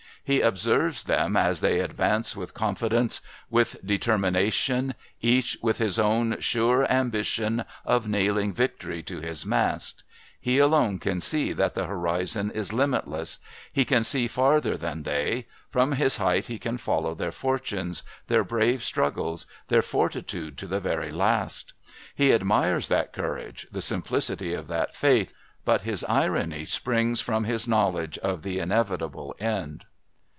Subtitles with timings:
[0.23, 6.89] He observes them, as they advance with confidence, with determination, each with his own sure
[6.91, 10.03] ambition of nailing victory to his mast;
[10.39, 13.39] he alone can see that the horizon is limitless;
[13.73, 18.43] he can see farther than they from his height he can follow their fortunes, their
[18.43, 21.73] brave struggles, their fortitude to the very last.
[22.13, 25.33] He admires that courage, the simplicity of that faith,
[25.65, 29.85] but his irony springs from his knowledge of the inevitable end.